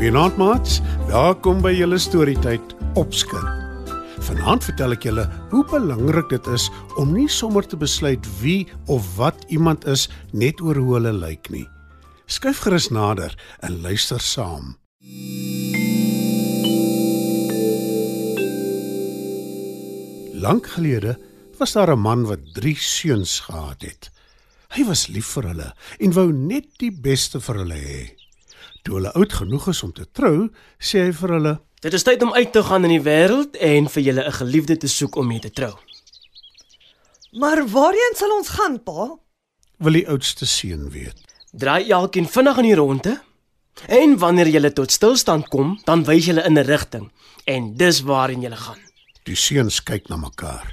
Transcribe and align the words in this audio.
Goeienaand 0.00 0.38
maats, 0.40 0.78
welkom 1.10 1.58
by 1.60 1.74
julle 1.76 1.98
storietyd 2.00 2.70
Opskud. 2.96 3.90
Vanaand 4.24 4.64
vertel 4.64 4.94
ek 4.94 5.02
julle 5.04 5.26
hoe 5.50 5.60
belangrik 5.68 6.30
dit 6.30 6.46
is 6.48 6.70
om 6.96 7.10
nie 7.12 7.26
sommer 7.28 7.66
te 7.68 7.76
besluit 7.76 8.24
wie 8.40 8.62
of 8.88 9.04
wat 9.18 9.42
iemand 9.52 9.84
is 9.92 10.06
net 10.32 10.62
oor 10.64 10.80
hoe 10.80 10.94
hulle 10.94 11.12
lyk 11.12 11.50
nie. 11.52 11.66
Skyf 12.32 12.62
gerus 12.64 12.88
nader 12.88 13.34
en 13.60 13.76
luister 13.84 14.24
saam. 14.24 14.70
Lank 20.40 20.70
gelede 20.78 21.18
was 21.60 21.76
daar 21.76 21.92
'n 21.92 22.00
man 22.00 22.24
wat 22.24 22.40
3 22.56 22.72
seuns 22.80 23.40
gehad 23.40 23.84
het. 23.84 24.08
Hy 24.72 24.88
was 24.88 25.12
lief 25.12 25.36
vir 25.36 25.52
hulle 25.52 25.74
en 26.00 26.16
wou 26.16 26.32
net 26.32 26.72
die 26.78 26.90
beste 26.90 27.36
vir 27.40 27.54
hulle 27.54 27.76
hê. 27.76 28.19
Toe 28.82 28.94
hulle 28.94 29.12
oud 29.12 29.32
genoeg 29.32 29.68
is 29.68 29.82
om 29.82 29.92
te 29.92 30.06
trou, 30.12 30.48
sê 30.78 31.06
hy 31.06 31.12
vir 31.12 31.34
hulle: 31.36 31.54
Dit 31.80 31.94
is 31.96 32.04
tyd 32.04 32.22
om 32.22 32.32
uit 32.32 32.52
te 32.52 32.62
gaan 32.62 32.84
in 32.84 32.94
die 32.96 33.04
wêreld 33.04 33.56
en 33.56 33.88
vir 33.88 34.02
julle 34.02 34.24
'n 34.26 34.38
geliefde 34.40 34.76
te 34.76 34.88
soek 34.88 35.16
om 35.16 35.26
mee 35.26 35.40
te 35.40 35.50
trou. 35.50 35.74
Maar 37.32 37.68
waarheen 37.68 38.14
sal 38.16 38.36
ons 38.36 38.48
gaan, 38.48 38.82
pa? 38.82 39.16
"Wil 39.78 39.92
die 39.92 40.08
oudste 40.08 40.46
seun 40.46 40.90
weet." 40.90 41.16
Draai 41.52 41.90
elkeen 41.90 42.28
vinnig 42.28 42.56
in 42.56 42.64
die 42.64 42.74
ronde 42.74 43.22
en 43.86 44.18
wanneer 44.18 44.48
julle 44.48 44.72
tot 44.72 44.92
stilstand 44.92 45.48
kom, 45.48 45.80
dan 45.84 46.04
wys 46.04 46.26
julle 46.26 46.44
in 46.44 46.58
'n 46.58 46.64
rigting 46.64 47.10
en 47.44 47.74
dis 47.76 48.00
waarheen 48.00 48.40
julle 48.40 48.56
gaan. 48.56 48.78
Die 49.24 49.36
seuns 49.36 49.82
kyk 49.82 50.08
na 50.08 50.16
mekaar. 50.16 50.72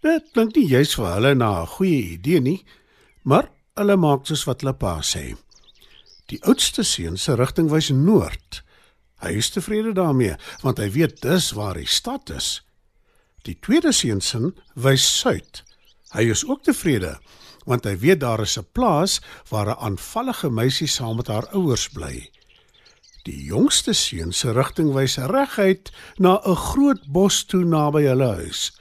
Dit 0.00 0.24
klink 0.32 0.56
nie 0.56 0.66
juis 0.66 0.94
vir 0.94 1.12
hulle 1.14 1.34
na 1.34 1.62
'n 1.62 1.66
goeie 1.66 2.02
idee 2.16 2.40
nie, 2.40 2.64
maar 3.22 3.50
hulle 3.74 3.96
maak 3.96 4.26
soos 4.26 4.44
wat 4.44 4.60
hulle 4.60 4.74
pa 4.74 5.00
sê. 5.00 5.36
Die 6.26 6.42
oudste 6.44 6.82
seun 6.82 7.16
se 7.16 7.34
rigting 7.34 7.70
wys 7.70 7.90
noord. 7.90 8.62
Hy 9.22 9.36
is 9.38 9.50
tevrede 9.50 9.92
daarmee, 9.94 10.36
want 10.62 10.78
hy 10.78 10.90
weet 10.90 11.20
dis 11.22 11.52
waar 11.54 11.78
die 11.78 11.86
stad 11.86 12.30
is. 12.30 12.62
Die 13.46 13.58
tweede 13.58 13.92
seun 13.92 14.20
se 14.20 14.52
wys 14.74 15.06
suid. 15.20 15.62
Hy 16.12 16.28
is 16.30 16.44
ook 16.46 16.62
tevrede, 16.66 17.16
want 17.66 17.86
hy 17.86 17.96
weet 17.98 18.20
daar 18.20 18.42
is 18.42 18.58
'n 18.58 18.66
plaas 18.72 19.20
waar 19.48 19.68
'n 19.70 19.82
aanvallige 19.88 20.50
meisie 20.50 20.86
saam 20.86 21.16
met 21.16 21.26
haar 21.26 21.48
ouers 21.54 21.88
bly. 21.88 22.30
Die 23.22 23.44
jongste 23.44 23.92
seun 23.92 24.32
se 24.32 24.52
rigting 24.52 24.92
wys 24.92 25.16
reguit 25.16 25.92
na 26.18 26.40
'n 26.44 26.56
groot 26.56 27.06
bos 27.06 27.44
toe 27.44 27.64
naby 27.64 28.02
hulle 28.02 28.34
huis. 28.34 28.72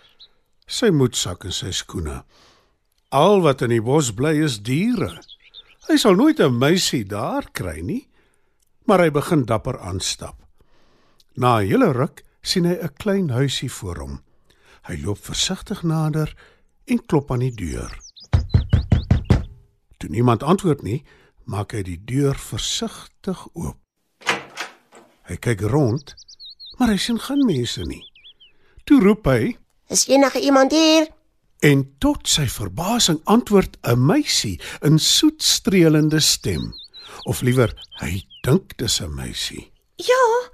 Sy 0.65 0.89
moedsak 0.89 1.43
en 1.45 1.53
sy 1.53 1.71
skoene. 1.71 2.23
Al 3.09 3.41
wat 3.41 3.61
in 3.61 3.69
die 3.69 3.81
bos 3.81 4.11
bly 4.11 4.43
is 4.43 4.61
diere. 4.61 5.21
Hy 5.89 5.97
sal 5.97 6.15
nooit 6.15 6.39
'n 6.39 6.57
meisie 6.57 7.05
daar 7.05 7.45
kry 7.51 7.81
nie, 7.81 8.07
maar 8.85 8.99
hy 8.99 9.09
begin 9.09 9.45
dapper 9.45 9.79
aanstap. 9.79 10.37
Na 11.33 11.59
'n 11.59 11.67
hele 11.67 11.91
ruk 11.91 12.23
sien 12.41 12.65
hy 12.65 12.75
'n 12.77 12.93
klein 12.97 13.29
huisie 13.29 13.71
voor 13.71 13.97
hom. 13.97 14.21
Hy 14.87 15.01
loop 15.01 15.17
versigtig 15.17 15.83
nader 15.83 16.37
en 16.85 17.05
klop 17.05 17.31
aan 17.31 17.39
die 17.39 17.55
deur. 17.55 17.97
Toe 19.97 20.09
niemand 20.09 20.43
antwoord 20.43 20.81
nie, 20.83 21.03
maak 21.45 21.71
hy 21.71 21.83
die 21.83 22.01
deur 22.05 22.35
versigtig 22.35 23.47
oop. 23.53 23.77
Hy 25.23 25.35
kyk 25.37 25.61
rond, 25.61 26.15
maar 26.77 26.89
hy 26.89 26.97
sien 26.97 27.19
geen 27.19 27.45
mense 27.45 27.81
nie. 27.81 28.03
Toe 28.85 29.01
roep 29.01 29.25
hy 29.25 29.57
Is 29.87 30.07
enige 30.07 30.39
iemand 30.39 30.71
hier? 30.71 31.07
En 31.61 31.83
tot 32.01 32.25
sy 32.25 32.47
verbasing 32.49 33.19
antwoord 33.29 33.77
'n 33.85 34.05
meisie 34.05 34.59
in 34.81 34.97
soet 34.99 35.43
streelende 35.43 36.19
stem. 36.19 36.73
Of 37.23 37.41
liewer, 37.41 37.69
hy 38.01 38.25
dink 38.41 38.77
dis 38.77 39.01
'n 39.01 39.13
meisie. 39.13 39.71
Ja, 39.95 40.49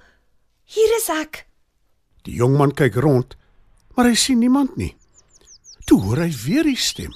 hier 0.63 0.95
is 0.97 1.09
ek. 1.09 1.47
Die 2.23 2.35
jong 2.35 2.57
man 2.57 2.73
kyk 2.73 2.95
rond, 2.95 3.35
maar 3.95 4.05
hy 4.05 4.15
sien 4.15 4.39
niemand 4.39 4.75
nie. 4.75 4.95
Toe 5.85 6.01
hoor 6.01 6.17
hy 6.17 6.31
weer 6.45 6.63
die 6.63 6.75
stem. 6.75 7.11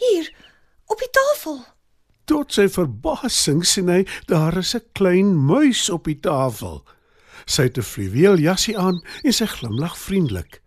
Hier 0.00 0.32
op 0.86 0.98
die 0.98 1.10
tafel. 1.12 1.64
Tot 2.24 2.52
sy 2.52 2.68
verbasing 2.68 3.66
sien 3.66 3.88
hy 3.88 4.06
daar 4.26 4.56
is 4.56 4.74
'n 4.74 4.88
klein 4.92 5.36
muis 5.36 5.90
op 5.90 6.04
die 6.04 6.20
tafel. 6.20 6.84
Sy 7.46 7.62
het 7.62 7.78
'n 7.78 7.82
fluweeljassie 7.82 8.78
aan 8.78 9.04
en 9.22 9.32
sy 9.32 9.46
glimlag 9.46 9.98
vriendelik. 9.98 10.63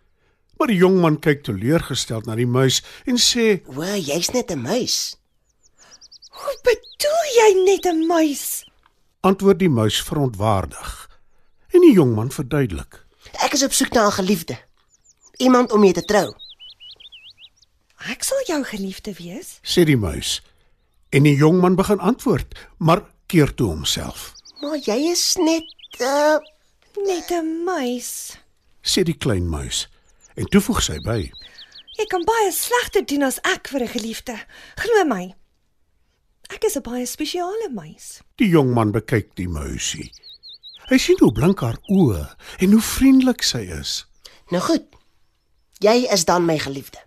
Maar 0.58 0.68
die 0.68 0.80
jong 0.80 1.00
man 1.02 1.20
kyk 1.22 1.44
teleurgesteld 1.46 2.26
na 2.26 2.36
die 2.36 2.48
muis 2.50 2.82
en 3.06 3.20
sê: 3.22 3.62
O, 3.70 3.84
jy's 3.84 4.32
net 4.34 4.52
'n 4.52 4.62
muis. 4.62 5.18
Hoe 6.30 6.58
bedoel 6.64 7.26
jy 7.38 7.50
net 7.66 7.86
'n 7.86 8.08
muis? 8.08 8.66
Antwoord 9.22 9.60
die 9.60 9.70
muis 9.70 10.02
verontwaardig. 10.02 11.10
En 11.74 11.82
die 11.82 11.94
jong 11.94 12.16
man 12.16 12.32
verduidelik: 12.32 13.06
Ek 13.44 13.54
is 13.54 13.64
op 13.64 13.74
soek 13.74 13.94
na 13.94 14.08
'n 14.08 14.12
geliefde. 14.12 14.58
Iemand 15.38 15.72
om 15.72 15.80
mee 15.80 15.94
te 15.94 16.06
trou. 16.06 16.34
Ek 18.10 18.24
sal 18.24 18.42
jou 18.46 18.64
geliefde 18.64 19.14
wees. 19.14 19.60
sê 19.62 19.84
die 19.84 19.98
muis. 19.98 20.42
En 21.10 21.24
die 21.24 21.36
jong 21.36 21.62
man 21.62 21.76
begin 21.76 22.00
antwoord, 22.00 22.56
maar 22.78 23.02
keer 23.26 23.54
toe 23.54 23.68
homself. 23.68 24.34
Maar 24.62 24.78
jy 24.78 25.12
is 25.12 25.36
net 25.36 25.66
uh 26.02 26.38
Net 27.06 27.30
'n 27.32 27.64
muis. 27.64 28.38
Sê 28.82 29.04
die 29.04 29.18
klein 29.18 29.48
muis. 29.50 29.88
En 30.38 30.46
toe 30.54 30.62
voeg 30.62 30.82
sy 30.86 31.00
by: 31.06 31.20
Jy 31.98 32.06
kan 32.12 32.24
baie 32.28 32.52
slegter 32.54 33.06
doen 33.10 33.26
as 33.26 33.40
ek 33.42 33.68
vir 33.74 33.82
'n 33.84 33.94
geliefde. 33.98 34.36
Glo 34.78 35.04
my. 35.06 35.34
Ek 36.54 36.64
is 36.64 36.78
'n 36.78 36.82
baie 36.86 37.06
spesiale 37.06 37.70
muis. 37.74 38.22
Die 38.36 38.50
jong 38.50 38.74
man 38.74 38.92
bekyk 38.92 39.36
die 39.36 39.48
muisie. 39.48 40.12
Hy 40.90 40.98
sien 40.98 41.18
hoe 41.20 41.32
blink 41.32 41.60
haar 41.60 41.78
oë 41.90 42.36
en 42.60 42.72
hoe 42.72 42.82
vriendelik 42.82 43.42
sy 43.44 43.66
is. 43.80 44.06
nou 44.52 44.62
goed. 44.62 44.86
Jy 45.80 46.08
is 46.14 46.26
dan 46.26 46.46
my 46.46 46.58
geliefde. 46.60 47.00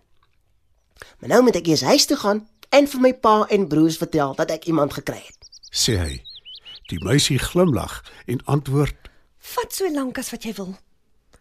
Maar 1.19 1.29
nou 1.29 1.41
moet 1.43 1.55
ek 1.55 1.67
eers 1.67 1.81
huis 1.81 2.05
toe 2.05 2.17
gaan 2.17 2.47
en 2.69 2.87
vir 2.87 3.01
my 3.01 3.13
pa 3.13 3.45
en 3.49 3.67
broers 3.67 3.97
vertel 3.97 4.35
dat 4.35 4.51
ek 4.51 4.65
iemand 4.65 4.93
gekry 4.93 5.23
het. 5.25 5.49
sê 5.71 5.97
hy. 5.97 6.23
Die 6.89 6.99
muisie 7.03 7.39
glimlag 7.39 8.03
en 8.27 8.45
antwoord: 8.45 8.95
Vat 9.37 9.73
so 9.73 9.89
lank 9.91 10.17
as 10.17 10.29
wat 10.31 10.43
jy 10.43 10.53
wil. 10.53 10.77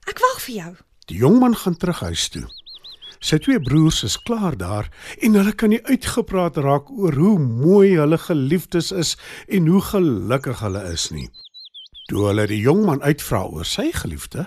Ek 0.07 0.19
wag 0.19 0.41
vir 0.41 0.55
jou. 0.55 0.77
Die 1.10 1.19
jong 1.19 1.41
man 1.43 1.56
gaan 1.59 1.75
terug 1.76 2.00
huis 2.06 2.28
toe. 2.31 2.47
Sy 3.21 3.41
twee 3.43 3.59
broers 3.60 4.04
is 4.06 4.15
klaar 4.22 4.54
daar 4.56 4.87
en 5.19 5.34
hulle 5.34 5.53
kan 5.53 5.72
nie 5.75 5.82
uitgepraat 5.91 6.60
raak 6.62 6.87
oor 6.94 7.19
hoe 7.19 7.34
mooi 7.38 7.97
hulle 7.98 8.19
geliefdes 8.19 8.93
is 8.94 9.16
en 9.50 9.66
hoe 9.66 9.82
gelukkig 9.91 10.62
hulle 10.62 10.84
is 10.93 11.09
nie. 11.10 11.26
Toe 12.09 12.28
hulle 12.31 12.47
die 12.47 12.60
jong 12.62 12.84
man 12.87 13.03
uitvra 13.03 13.43
oor 13.50 13.66
sy 13.66 13.91
geliefde, 13.93 14.47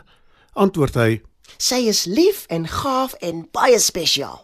antwoord 0.55 0.97
hy: 0.97 1.19
Sy 1.59 1.83
is 1.91 2.05
lief 2.07 2.45
en 2.47 2.65
gaaf 2.71 3.13
en 3.19 3.43
baie 3.51 3.79
spesiaal. 3.79 4.41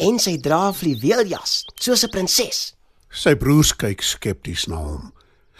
En 0.00 0.18
sy 0.18 0.38
dra 0.40 0.72
'n 0.72 0.74
fluweeljas, 0.80 1.62
soos 1.76 2.04
'n 2.04 2.10
prinses. 2.10 2.72
Sy 3.12 3.36
broers 3.36 3.76
kyk 3.76 4.02
skepties 4.02 4.66
na 4.66 4.80
hom. 4.80 5.12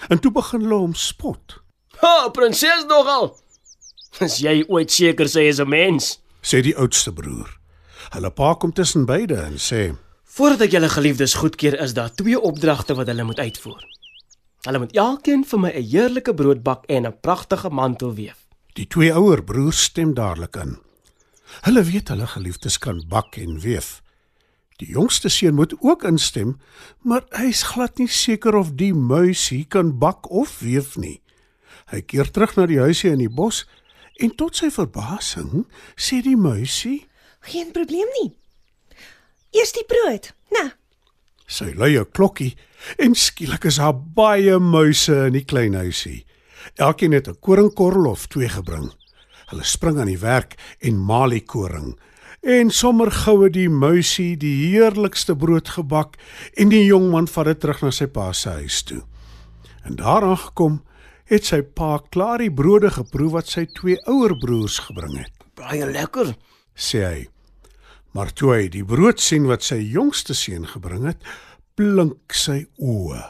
En 0.09 0.19
toe 0.19 0.33
begin 0.33 0.65
hulle 0.65 0.81
hom 0.81 0.95
spot. 0.95 1.61
Ha, 2.01 2.29
prinses 2.33 2.89
nogal. 2.89 3.37
As 4.25 4.39
jy 4.39 4.63
ooit 4.69 4.93
seker 4.95 5.27
sê 5.27 5.49
is 5.51 5.59
'n 5.61 5.69
mens. 5.69 6.21
Sê 6.43 6.63
die 6.63 6.77
oudste 6.77 7.13
broer. 7.13 7.51
Hulle 8.15 8.31
pa 8.31 8.55
kom 8.55 8.73
tussen 8.73 9.07
beide 9.07 9.37
en 9.43 9.59
sê: 9.59 9.97
Voordat 10.25 10.67
ek 10.67 10.73
julle 10.73 10.89
geliefdes 10.89 11.35
goedkeur, 11.35 11.75
is 11.81 11.95
daar 11.95 12.15
twee 12.15 12.39
opdragte 12.41 12.95
wat 12.95 13.07
hulle 13.07 13.25
moet 13.25 13.39
uitvoer. 13.39 13.83
Hulle 14.65 14.79
moet 14.79 14.97
elkeen 14.97 15.45
vir 15.45 15.59
my 15.61 15.71
'n 15.71 15.83
heerlike 15.83 16.35
brood 16.35 16.63
bak 16.63 16.85
en 16.87 17.07
'n 17.07 17.21
pragtige 17.21 17.71
mantel 17.71 18.15
weef. 18.15 18.47
Die 18.75 18.87
twee 18.87 19.13
ouer 19.13 19.43
broers 19.43 19.83
stem 19.83 20.15
dadelik 20.15 20.57
in. 20.57 20.79
Hulle 21.63 21.83
weet 21.83 22.09
hulle 22.09 22.27
geliefdes 22.27 22.79
kan 22.79 23.05
bak 23.09 23.37
en 23.37 23.61
weef. 23.61 24.03
Die 24.77 24.91
jongste 24.91 25.29
seun 25.29 25.55
moet 25.55 25.75
ook 25.81 26.03
instem, 26.05 26.59
maar 27.03 27.23
hy's 27.31 27.63
glad 27.63 27.99
nie 27.99 28.09
seker 28.09 28.55
of 28.55 28.75
die 28.75 28.95
muisie 28.95 29.65
kan 29.65 29.99
bak 29.99 30.31
of 30.31 30.61
weef 30.61 30.97
nie. 30.97 31.23
Hy 31.87 32.01
keer 32.01 32.31
terug 32.31 32.57
na 32.57 32.67
die 32.67 32.81
huisie 32.81 33.11
in 33.11 33.19
die 33.19 33.31
bos 33.31 33.67
en 34.17 34.35
tot 34.35 34.57
sy 34.57 34.71
verbasing 34.71 35.67
sê 35.97 36.23
die 36.23 36.37
muisie: 36.37 37.07
Geen 37.41 37.73
probleem 37.73 38.09
nie. 38.21 38.31
Eers 39.51 39.73
die 39.73 39.85
brood. 39.87 40.33
Nou, 40.51 40.71
Sy 41.47 41.75
lui 41.77 41.99
'n 41.99 42.11
klokkie 42.13 42.57
en 42.99 43.15
skielik 43.15 43.65
is 43.65 43.77
daar 43.77 43.95
baie 43.95 44.59
muise 44.59 45.27
in 45.27 45.33
die 45.33 45.45
klein 45.45 45.75
huisie. 45.75 46.25
Elkeen 46.77 47.13
het 47.13 47.29
'n 47.29 47.41
koringkorrel 47.41 48.07
of 48.11 48.27
twee 48.27 48.49
gebring. 48.49 48.93
Hulle 49.47 49.65
spring 49.65 49.99
aan 49.99 50.07
die 50.07 50.19
werk 50.19 50.55
en 50.81 51.05
maal 51.05 51.29
die 51.29 51.45
koring. 51.45 51.99
En 52.43 52.71
sommer 52.71 53.11
goue 53.11 53.51
die 53.51 53.69
muisie 53.69 54.37
die 54.37 54.69
heerlikste 54.69 55.37
brood 55.37 55.69
gebak 55.69 56.17
en 56.57 56.69
die 56.69 56.85
jong 56.85 57.11
man 57.11 57.29
vat 57.29 57.45
dit 57.45 57.61
terug 57.61 57.83
na 57.83 57.91
sy 57.91 58.07
pa 58.07 58.33
se 58.33 58.49
huis 58.49 58.83
toe. 58.83 59.03
En 59.85 59.97
daar 59.97 60.23
aangekom, 60.23 60.83
het 61.31 61.47
sy 61.49 61.63
pa 61.63 61.99
klaar 62.13 62.43
die 62.43 62.53
brode 62.53 62.91
geproe 62.95 63.31
wat 63.33 63.49
sy 63.53 63.65
twee 63.79 63.97
ouer 64.11 64.37
broers 64.41 64.79
gebring 64.87 65.19
het. 65.23 65.33
Baie 65.57 65.87
lekker. 65.87 66.35
sê 66.75 67.05
hy. 67.05 67.27
Maar 68.15 68.33
toe 68.33 68.55
hy 68.55 68.69
die 68.69 68.85
brood 68.85 69.21
sien 69.21 69.47
wat 69.47 69.63
sy 69.63 69.79
jongste 69.79 70.35
seun 70.35 70.67
gebring 70.67 71.07
het, 71.07 71.23
blink 71.75 72.35
sy 72.35 72.67
oë. 72.79 73.23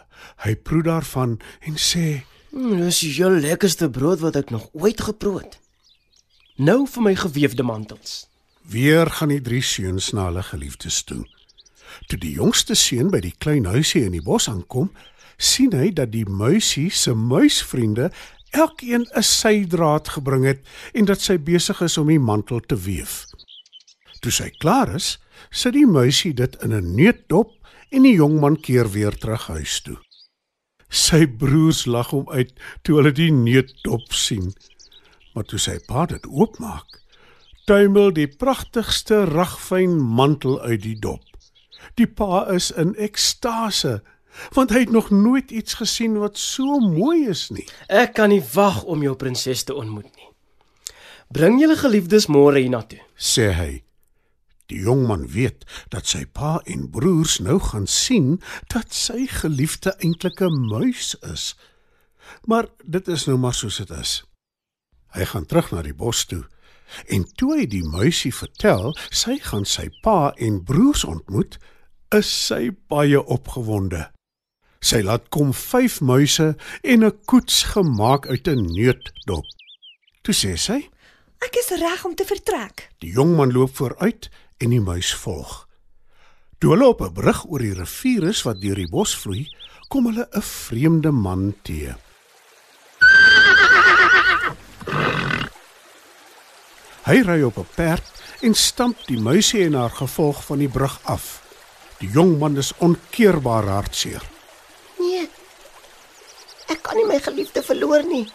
Hy 0.45 0.55
proe 0.57 0.83
daarvan 0.85 1.39
en 1.65 1.77
sê: 1.81 2.25
Mm, 2.55 2.85
dis 2.85 3.01
die 3.03 3.13
heel 3.17 3.35
lekkerste 3.43 3.89
brood 3.91 4.21
wat 4.23 4.37
ek 4.37 4.51
nog 4.55 4.69
ooit 4.73 5.01
geproe 5.01 5.41
het. 5.41 5.59
Nou 6.57 6.85
vir 6.87 7.03
my 7.03 7.15
geweefde 7.19 7.65
mantels. 7.67 8.29
Weer 8.63 9.11
gaan 9.11 9.33
die 9.35 9.41
drie 9.43 9.63
seuns 9.63 10.13
na 10.15 10.29
hulle 10.29 10.45
geliefdes 10.47 11.03
toe. 11.05 11.25
Toe 12.07 12.19
die 12.19 12.37
jongste 12.37 12.77
seun 12.79 13.11
by 13.11 13.21
die 13.25 13.35
klein 13.39 13.67
huisie 13.67 14.05
in 14.07 14.15
die 14.15 14.23
bos 14.23 14.47
aankom, 14.49 14.93
sien 15.37 15.73
hy 15.73 15.91
dat 15.93 16.13
die 16.13 16.27
muisie 16.29 16.91
se 16.91 17.15
muisvriende 17.15 18.11
elkeen 18.51 19.07
'n 19.15 19.23
sydraad 19.23 20.09
gebring 20.09 20.45
het 20.45 20.61
en 20.95 21.05
dat 21.05 21.21
sy 21.21 21.39
besig 21.39 21.81
is 21.81 21.99
om 21.99 22.07
die 22.09 22.19
mantel 22.19 22.61
te 22.61 22.77
weef. 22.77 23.27
Toe 24.21 24.33
sy 24.33 24.51
klaar 24.59 24.95
is, 24.95 25.19
sit 25.51 25.75
die 25.75 25.87
muisie 25.87 26.35
dit 26.35 26.57
in 26.63 26.73
'n 26.73 26.95
neutdop 26.95 27.51
en 27.91 28.03
die 28.03 28.15
jong 28.15 28.41
man 28.41 28.57
keer 28.61 28.91
weer 28.91 29.13
terug 29.13 29.47
huis 29.47 29.81
toe. 29.81 29.99
Sy 30.89 31.27
broers 31.27 31.87
lag 31.87 32.11
hom 32.11 32.29
uit 32.31 32.53
toe 32.83 32.97
hulle 32.97 33.13
die 33.13 33.33
neutdop 33.33 34.13
sien. 34.13 34.53
Maar 35.35 35.45
toe 35.45 35.59
sy 35.59 35.79
pa 35.87 36.07
dit 36.07 36.27
oopmaak, 36.27 36.87
tuimel 37.67 38.13
die 38.15 38.29
pragtigste 38.29 39.25
ragfyn 39.25 39.99
mantel 39.99 40.61
uit 40.61 40.83
die 40.83 40.99
dop. 40.99 41.25
Die 41.99 42.07
pa 42.07 42.45
is 42.53 42.71
in 42.71 42.95
ekstase, 42.95 44.03
want 44.55 44.71
hy 44.71 44.85
het 44.85 44.91
nog 44.91 45.11
nooit 45.11 45.51
iets 45.51 45.75
gesien 45.75 46.19
wat 46.19 46.39
so 46.39 46.79
mooi 46.79 47.29
is 47.29 47.49
nie. 47.51 47.67
Ek 47.89 48.15
kan 48.15 48.29
nie 48.29 48.43
wag 48.55 48.83
om 48.83 49.03
jou 49.03 49.15
prinses 49.17 49.65
te 49.65 49.75
ontmoet 49.75 50.11
nie. 50.17 50.31
Bring 51.35 51.61
julle 51.61 51.77
geliefdes 51.77 52.27
môre 52.27 52.61
hiernatoe. 52.61 53.01
sê 53.17 53.53
hy. 53.53 53.83
Die 54.67 54.81
jong 54.81 55.07
man 55.07 55.27
weet 55.29 55.65
dat 55.93 56.07
sy 56.09 56.25
pa 56.25 56.61
en 56.65 56.91
broers 56.91 57.39
nou 57.39 57.59
gaan 57.61 57.87
sien 57.87 58.41
dat 58.73 58.95
sy 58.95 59.27
geliefde 59.27 59.95
eintlik 59.99 60.41
'n 60.41 60.69
muis 60.69 61.17
is. 61.33 61.55
Maar 62.45 62.69
dit 62.85 63.09
is 63.09 63.27
nou 63.27 63.37
maar 63.39 63.55
soos 63.55 63.77
dit 63.77 63.91
is. 63.91 64.25
Hy 65.13 65.25
gaan 65.25 65.47
terug 65.47 65.71
na 65.71 65.83
die 65.83 65.95
bos 65.95 66.25
toe 66.25 66.45
en 67.07 67.25
toe 67.37 67.55
hy 67.59 67.67
die 67.67 67.85
muisie 67.85 68.33
vertel 68.35 68.93
sy 69.11 69.39
gaan 69.43 69.65
sy 69.65 69.89
pa 70.03 70.33
en 70.39 70.63
broers 70.65 71.05
ontmoet, 71.05 71.59
is 72.15 72.31
sy 72.31 72.71
baie 72.89 73.19
opgewonde. 73.19 74.14
Sy 74.85 75.01
laat 75.01 75.31
kom 75.33 75.55
5 75.57 76.03
muise 76.05 76.57
en 76.83 77.05
'n 77.05 77.19
koets 77.25 77.63
gemaak 77.73 78.27
uit 78.27 78.47
'n 78.49 78.69
neutdop. 78.77 79.47
Toe 80.23 80.35
sê 80.35 80.57
sy: 80.57 80.91
Ek 81.41 81.57
is 81.57 81.79
reg 81.81 82.05
om 82.05 82.15
te 82.15 82.25
vertrek. 82.25 82.91
Die 82.99 83.13
jong 83.13 83.37
man 83.37 83.53
loop 83.53 83.77
vooruit 83.77 84.29
en 84.59 84.71
die 84.71 84.81
muis 84.81 85.15
volg. 85.15 85.69
Toe 86.59 86.71
hulle 86.71 86.87
op 86.87 87.01
'n 87.01 87.13
brug 87.13 87.45
oor 87.47 87.59
die 87.59 87.73
rivier 87.73 88.29
is 88.29 88.43
wat 88.43 88.61
deur 88.61 88.75
die 88.75 88.89
bos 88.89 89.17
vloei, 89.17 89.49
kom 89.89 90.07
hulle 90.07 90.29
'n 90.33 90.43
vreemde 90.43 91.11
man 91.11 91.55
te. 91.63 91.95
Hy 97.05 97.21
ry 97.23 97.43
op 97.43 97.57
'n 97.59 97.67
perd 97.75 98.13
en 98.43 98.55
stamp 98.55 98.97
die 99.07 99.21
muisie 99.21 99.65
en 99.65 99.75
haar 99.75 99.91
gevolg 99.91 100.45
van 100.45 100.59
die 100.59 100.69
brug 100.69 101.01
af. 101.05 101.41
Die 101.99 102.09
jong 102.09 102.39
man 102.39 102.57
is 102.57 102.73
onkeerbaar 102.79 103.65
hartseer. 103.65 104.34
Kan 106.95 107.03
nie 107.03 107.11
my 107.11 107.17
geliefde 107.19 107.59
verloor 107.67 108.05
nie. 108.07 108.29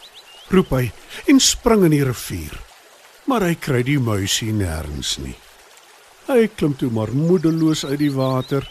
Roep 0.52 0.74
hy 0.76 0.90
en 1.32 1.38
spring 1.40 1.86
in 1.88 1.94
die 1.96 2.04
rivier. 2.04 2.58
Maar 3.32 3.46
hy 3.48 3.54
kry 3.56 3.86
die 3.88 4.02
muisie 4.04 4.50
nêrens 4.52 5.14
nie. 5.24 5.38
Hy 6.28 6.50
klim 6.60 6.74
toe 6.76 6.90
maar 6.92 7.14
moedeloos 7.16 7.86
uit 7.88 8.02
die 8.02 8.12
water 8.12 8.68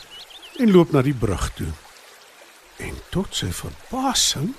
en 0.61 0.75
loop 0.75 0.93
na 0.93 1.01
die 1.07 1.17
brug 1.17 1.47
toe. 1.57 1.71
En 2.85 3.01
tot 3.15 3.33
sy 3.33 3.49
verbasing 3.49 4.53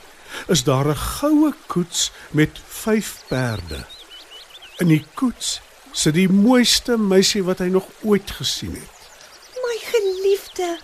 is 0.49 0.65
daar 0.65 0.89
'n 0.89 0.97
goue 0.97 1.53
koets 1.67 2.09
met 2.33 2.57
5 2.81 3.13
perde. 3.29 3.85
In 4.81 4.87
die 4.87 5.05
koets 5.13 5.61
sit 5.93 6.13
die 6.17 6.27
mooiste 6.29 6.97
meisie 6.97 7.43
wat 7.43 7.59
hy 7.59 7.69
nog 7.69 7.85
ooit 8.01 8.31
gesien 8.31 8.73
het, 8.73 8.97
My 9.61 9.77
geliefde, 9.93 10.79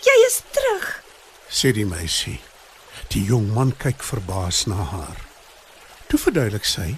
jy 0.00 0.16
is 0.26 0.40
terug. 0.50 1.02
sê 1.50 1.72
die 1.72 1.84
meisie. 1.86 2.40
Die 3.08 3.24
jong 3.24 3.52
man 3.54 3.72
kyk 3.76 4.02
verbaas 4.02 4.66
na 4.66 4.74
haar. 4.74 5.20
Toe 6.08 6.18
verduidelik 6.18 6.64
sy 6.64 6.96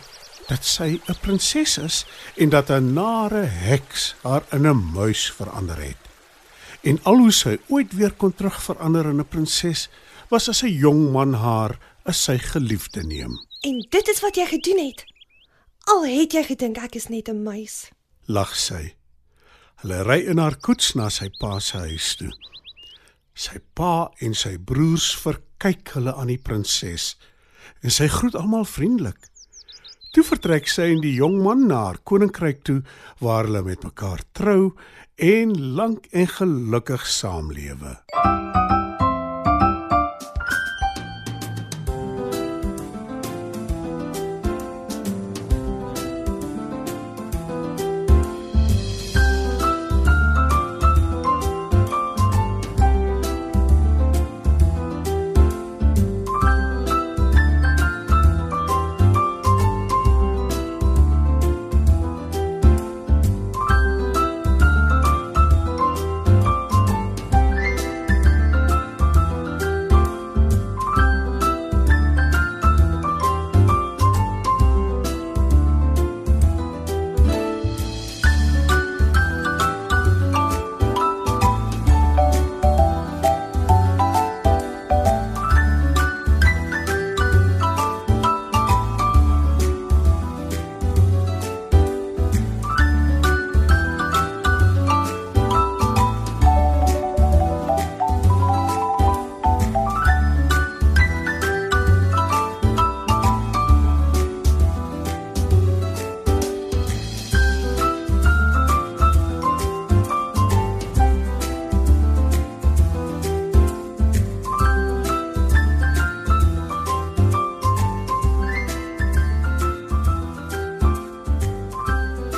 dat 0.49 0.65
sy 0.65 1.01
'n 1.09 1.19
prinses 1.21 1.79
is 1.79 2.05
en 2.37 2.49
dat 2.49 2.71
'n 2.71 2.93
nare 2.95 3.45
heks 3.45 4.15
haar 4.23 4.45
in 4.53 4.67
'n 4.67 4.93
muis 4.93 5.33
verander 5.33 5.79
het. 5.79 6.03
En 6.83 6.99
al 7.03 7.17
hoe 7.17 7.33
sy 7.33 7.59
ooit 7.69 7.93
weer 7.93 8.13
kon 8.13 8.35
terugverander 8.35 9.07
in 9.07 9.21
'n 9.21 9.29
prinses 9.29 9.89
was 10.29 10.49
as 10.49 10.63
'n 10.63 10.73
jong 10.73 11.13
man 11.13 11.33
haar 11.35 11.79
as 12.05 12.23
sy 12.25 12.39
geliefde 12.39 13.03
neem. 13.03 13.33
En 13.61 13.87
dit 13.91 14.09
is 14.09 14.21
wat 14.21 14.37
jy 14.37 14.47
gedoen 14.47 14.87
het. 14.87 15.05
Al 15.85 16.05
het 16.05 16.33
jy 16.33 16.43
gedink 16.43 16.77
ek 16.77 16.95
is 16.95 17.09
net 17.09 17.29
'n 17.29 17.43
muis. 17.43 17.91
lag 18.29 18.57
sy. 18.57 18.95
Hulle 19.81 20.03
ry 20.03 20.19
in 20.29 20.39
haar 20.39 20.57
koets 20.57 20.95
na 20.95 21.09
sy 21.09 21.31
pa 21.41 21.59
se 21.61 21.79
huis 21.79 22.15
toe. 22.19 22.31
Sy 23.39 23.61
pa 23.79 24.11
en 24.25 24.33
sy 24.35 24.57
broers 24.59 25.13
verkyk 25.23 25.93
hulle 25.95 26.11
aan 26.19 26.33
die 26.33 26.41
prinses 26.43 27.13
en 27.87 27.95
sy 27.95 28.09
groet 28.11 28.35
almal 28.35 28.67
vriendelik. 28.67 29.29
Toe 30.11 30.25
vertrek 30.27 30.67
sy 30.67 30.89
en 30.97 31.05
die 31.05 31.15
jong 31.21 31.37
man 31.45 31.69
na 31.71 31.85
haar 31.85 32.01
koninkryk 32.03 32.65
toe 32.67 32.81
waar 33.23 33.47
hulle 33.47 33.63
met 33.69 33.87
mekaar 33.87 34.25
trou 34.35 34.73
en 35.31 35.55
lank 35.79 36.11
en 36.11 36.27
gelukkig 36.35 37.07
saamlewe. 37.07 37.95